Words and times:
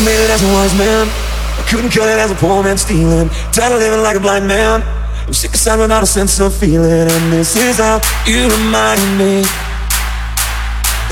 Made 0.00 0.16
it 0.16 0.30
as 0.30 0.42
a 0.42 0.48
wise 0.56 0.72
man. 0.78 1.04
I 1.60 1.62
couldn't 1.68 1.92
cut 1.92 2.08
it 2.08 2.16
as 2.16 2.30
a 2.30 2.34
poor 2.34 2.64
man 2.64 2.78
stealing. 2.78 3.28
Tired 3.52 3.76
of 3.76 3.84
living 3.84 4.00
like 4.00 4.16
a 4.16 4.20
blind 4.20 4.48
man. 4.48 4.80
I'm 5.28 5.34
sick 5.36 5.52
of 5.52 5.60
aside 5.60 5.76
without 5.76 6.02
a 6.02 6.06
sense 6.06 6.40
of 6.40 6.56
feeling. 6.56 7.04
And 7.04 7.24
this 7.28 7.52
is 7.52 7.76
how 7.76 8.00
you 8.24 8.48
remind 8.48 9.04
me. 9.20 9.44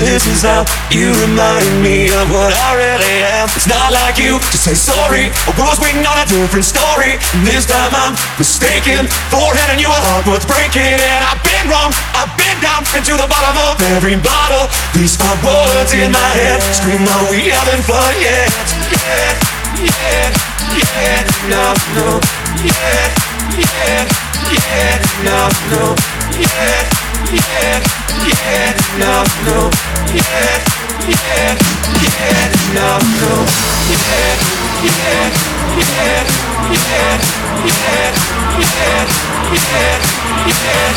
This 0.01 0.25
is 0.25 0.41
how 0.41 0.65
you 0.89 1.13
remind 1.21 1.69
me 1.85 2.09
of 2.09 2.33
what 2.33 2.49
I 2.49 2.73
really 2.81 3.19
am. 3.29 3.45
It's 3.53 3.69
not 3.69 3.93
like 3.93 4.17
you 4.17 4.41
to 4.41 4.57
say 4.57 4.73
sorry. 4.73 5.29
I 5.45 5.51
was 5.53 5.77
waiting 5.77 6.01
on 6.07 6.17
a 6.17 6.25
different 6.25 6.65
story. 6.65 7.21
And 7.37 7.45
this 7.45 7.69
time 7.69 7.93
I'm 7.93 8.17
mistaken. 8.41 9.05
Forehead 9.29 9.69
and 9.69 9.77
you 9.77 9.91
a 9.91 9.99
heart 10.09 10.25
worth 10.25 10.49
breaking. 10.49 10.97
And 10.97 11.21
I've 11.29 11.43
been 11.45 11.69
wrong. 11.69 11.93
I've 12.17 12.33
been 12.41 12.48
down 12.61 12.83
into 12.95 13.15
the 13.15 13.27
bottom 13.27 13.55
of 13.71 13.79
every 13.95 14.15
bottle. 14.19 14.67
These 14.93 15.19
are 15.21 15.37
words 15.43 15.93
in 15.93 16.11
my 16.11 16.29
head. 16.35 16.59
Scream, 16.75 17.03
no, 17.03 17.27
we 17.31 17.47
having 17.47 17.81
fun 17.83 18.13
yet. 18.19 18.51
Yeah, 18.91 19.39
yeah, 19.79 20.27
yeah, 20.75 21.23
no, 21.47 21.73
no. 21.95 22.19
Yeah, 22.59 23.07
yeah, 23.55 24.03
yeah, 24.51 24.99
no, 25.23 25.39
no. 25.71 25.95
Yeah, 26.35 26.83
yeah, 27.31 27.79
yeah, 28.27 28.75
no, 28.99 29.23
no. 29.47 29.71
Yeah, 30.11 30.59
yeah, 31.07 31.55
yeah, 32.03 32.47
no, 32.75 32.89
no. 33.19 33.33
Yeah, 33.87 34.35
yeah, 34.83 35.27
yeah, 35.79 36.09
yeah, 36.09 36.27
yeah, 36.69 37.19
yeah, 37.69 38.15
yeah, 39.49 39.99
yeah. 40.47 40.88